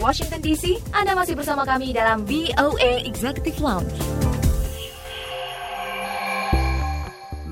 [0.00, 0.80] Washington DC.
[0.96, 3.92] Anda masih bersama kami dalam VOA Executive Lounge.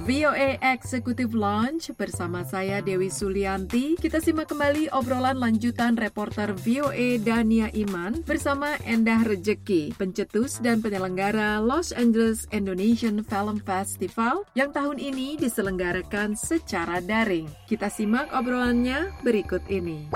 [0.09, 3.93] VOA Executive Launch bersama saya Dewi Sulianti.
[4.01, 11.61] Kita simak kembali obrolan lanjutan reporter VOA Dania Iman bersama Endah Rejeki, pencetus dan penyelenggara
[11.61, 17.45] Los Angeles Indonesian Film Festival yang tahun ini diselenggarakan secara daring.
[17.69, 20.09] Kita simak obrolannya berikut ini.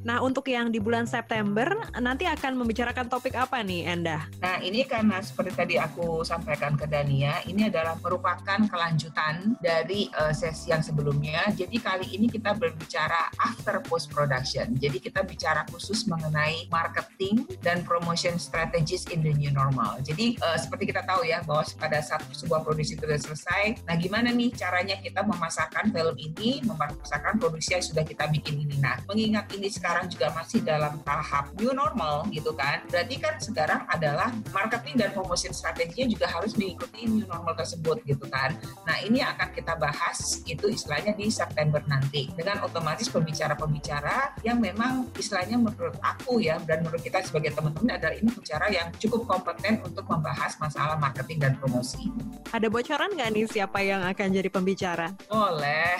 [0.00, 4.24] Nah, untuk yang di bulan September nanti akan membicarakan topik apa nih, Endah?
[4.40, 10.32] Nah, ini karena seperti tadi aku sampaikan ke Dania, ini adalah merupakan kelanjutan dari uh,
[10.32, 11.52] sesi yang sebelumnya.
[11.52, 14.72] Jadi kali ini kita berbicara after post production.
[14.80, 20.00] Jadi kita bicara khusus mengenai marketing dan promotion strategies in the new normal.
[20.00, 24.32] Jadi uh, seperti kita tahu ya bahwa pada saat sebuah produksi sudah selesai, nah gimana
[24.32, 28.80] nih caranya kita memasarkan film ini, memasarkan produksi yang sudah kita bikin ini.
[28.80, 32.78] Nah, mengingat ini sekarang sekarang juga masih dalam tahap new normal gitu kan.
[32.86, 38.22] Berarti kan sekarang adalah marketing dan promotion strateginya juga harus mengikuti new normal tersebut gitu
[38.30, 38.54] kan.
[38.86, 45.10] Nah ini akan kita bahas itu istilahnya di September nanti dengan otomatis pembicara-pembicara yang memang
[45.18, 49.82] istilahnya menurut aku ya dan menurut kita sebagai teman-teman adalah ini bicara yang cukup kompeten
[49.82, 52.14] untuk membahas masalah marketing dan promosi.
[52.54, 55.18] Ada bocoran nggak nih siapa yang akan jadi pembicara?
[55.34, 55.98] Oleh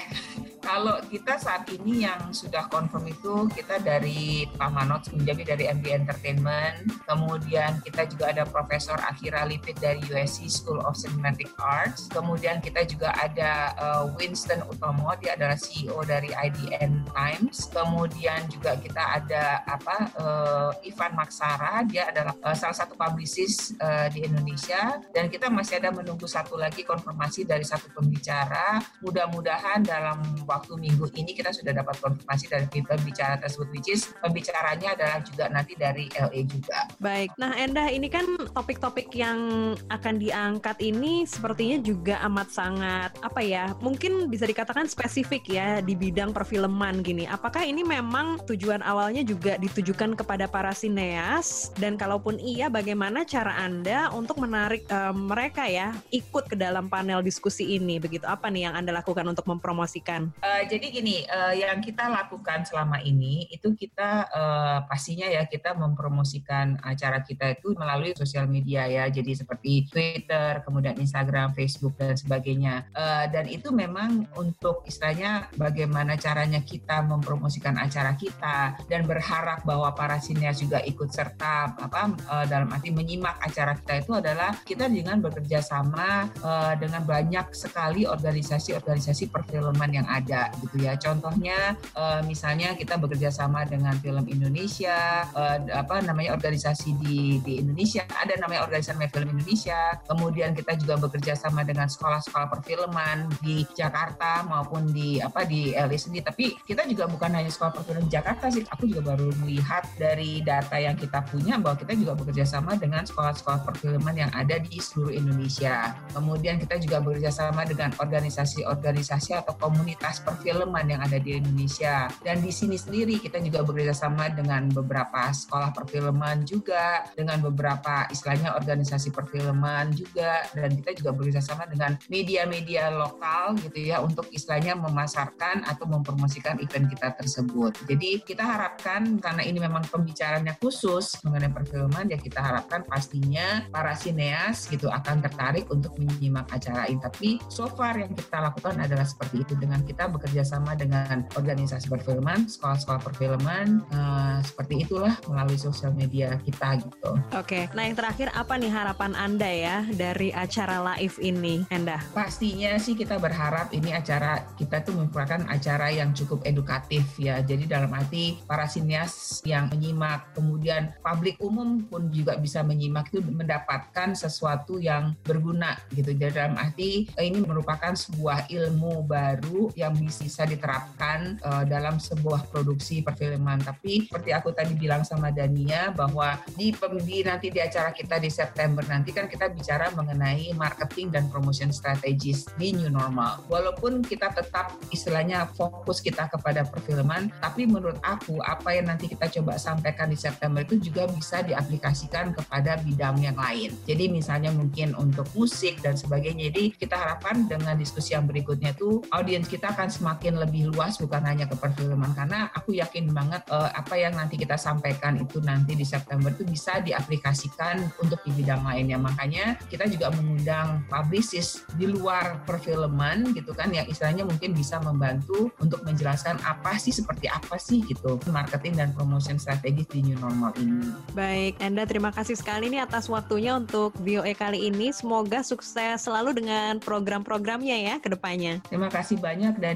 [0.71, 6.07] kalau kita saat ini yang sudah confirm itu kita dari Pak Manot menjadi dari MB
[6.07, 12.63] Entertainment, kemudian kita juga ada Profesor Akira Lipit dari USC School of Cinematic Arts, kemudian
[12.63, 19.03] kita juga ada uh, Winston Utomo, dia adalah CEO dari IDN Times, kemudian juga kita
[19.19, 25.27] ada apa uh, Ivan Maksara, dia adalah uh, salah satu publicist uh, di Indonesia, dan
[25.27, 31.33] kita masih ada menunggu satu lagi konfirmasi dari satu pembicara, mudah-mudahan dalam waktu minggu ini
[31.37, 36.43] kita sudah dapat konfirmasi dari pembicara tersebut, which is pembicaranya adalah juga nanti dari LA
[36.49, 36.89] juga.
[36.99, 38.25] Baik, nah Endah ini kan
[38.57, 45.47] topik-topik yang akan diangkat ini sepertinya juga amat sangat apa ya, mungkin bisa dikatakan spesifik
[45.47, 47.31] ya di bidang perfilman gini.
[47.31, 53.55] Apakah ini memang tujuan awalnya juga ditujukan kepada para sineas dan kalaupun iya, bagaimana cara
[53.63, 58.03] Anda untuk menarik uh, mereka ya ikut ke dalam panel diskusi ini?
[58.03, 60.35] Begitu apa nih yang Anda lakukan untuk mempromosikan?
[60.43, 65.77] Uh, jadi gini, uh, yang kita lakukan selama ini itu kita uh, pastinya ya kita
[65.77, 72.17] mempromosikan acara kita itu melalui sosial media ya, jadi seperti Twitter, kemudian Instagram, Facebook dan
[72.17, 72.89] sebagainya.
[72.97, 79.93] Uh, dan itu memang untuk istilahnya bagaimana caranya kita mempromosikan acara kita dan berharap bahwa
[79.93, 84.89] para sinias juga ikut serta apa uh, dalam arti menyimak acara kita itu adalah kita
[84.89, 90.97] dengan bekerja sama uh, dengan banyak sekali organisasi-organisasi perfilman yang ada gitu ya.
[90.97, 97.61] Contohnya uh, misalnya kita bekerja sama dengan film Indonesia, uh, apa namanya organisasi di di
[97.61, 99.99] Indonesia, ada namanya organisasi film Indonesia.
[100.07, 105.97] Kemudian kita juga bekerja sama dengan sekolah-sekolah perfilman di Jakarta maupun di apa di LA
[105.99, 106.25] sendiri.
[106.25, 108.65] Tapi kita juga bukan hanya sekolah perfilman di Jakarta sih.
[108.71, 113.03] Aku juga baru melihat dari data yang kita punya bahwa kita juga bekerja sama dengan
[113.05, 115.95] sekolah-sekolah perfilman yang ada di seluruh Indonesia.
[116.15, 122.07] Kemudian kita juga bekerja sama dengan organisasi-organisasi atau komunitas perfilman yang ada di Indonesia.
[122.23, 128.07] Dan di sini sendiri kita juga bekerja sama dengan beberapa sekolah perfilman juga, dengan beberapa
[128.09, 134.31] istilahnya organisasi perfilman juga, dan kita juga bekerja sama dengan media-media lokal gitu ya untuk
[134.31, 137.75] istilahnya memasarkan atau mempromosikan event kita tersebut.
[137.91, 143.97] Jadi kita harapkan karena ini memang pembicaranya khusus mengenai perfilman ya kita harapkan pastinya para
[143.97, 147.01] sineas gitu akan tertarik untuk menyimak acara ini.
[147.01, 151.89] Tapi so far yang kita lakukan adalah seperti itu dengan kita bekerja sama dengan organisasi
[151.89, 157.17] perfilman, sekolah-sekolah perfilman, uh, seperti itulah melalui sosial media kita gitu.
[157.33, 162.05] Oke, nah yang terakhir apa nih harapan Anda ya dari acara live ini, Enda?
[162.13, 167.41] Pastinya sih kita berharap ini acara kita tuh merupakan acara yang cukup edukatif ya.
[167.41, 173.25] Jadi dalam arti para sinias yang menyimak, kemudian publik umum pun juga bisa menyimak itu
[173.25, 176.13] mendapatkan sesuatu yang berguna gitu.
[176.13, 182.49] Jadi dalam arti eh, ini merupakan sebuah ilmu baru yang bisa diterapkan uh, dalam sebuah
[182.49, 183.61] produksi perfilman.
[183.61, 186.73] Tapi seperti aku tadi bilang sama Dania bahwa di,
[187.05, 191.69] di nanti di acara kita di September nanti kan kita bicara mengenai marketing dan promotion
[191.75, 193.45] strategis di new normal.
[193.51, 199.29] Walaupun kita tetap istilahnya fokus kita kepada perfilman, tapi menurut aku apa yang nanti kita
[199.41, 203.75] coba sampaikan di September itu juga bisa diaplikasikan kepada bidang yang lain.
[203.85, 206.49] Jadi misalnya mungkin untuk musik dan sebagainya.
[206.51, 211.23] Jadi kita harapkan dengan diskusi yang berikutnya itu audiens kita akan semakin lebih luas bukan
[211.27, 215.75] hanya ke perfilman karena aku yakin banget uh, apa yang nanti kita sampaikan itu nanti
[215.75, 218.97] di September itu bisa diaplikasikan untuk di bidang lainnya.
[218.97, 225.51] Makanya kita juga mengundang publicist di luar perfilman gitu kan yang istilahnya mungkin bisa membantu
[225.59, 230.55] untuk menjelaskan apa sih seperti apa sih gitu marketing dan promotion strategis di new normal
[230.61, 230.93] ini.
[231.13, 234.95] Baik, Enda terima kasih sekali nih atas waktunya untuk BOE kali ini.
[234.95, 238.63] Semoga sukses selalu dengan program-programnya ya ke depannya.
[238.71, 239.59] Terima kasih banyak